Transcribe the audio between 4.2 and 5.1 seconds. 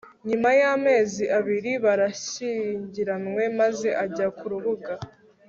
ku rugamba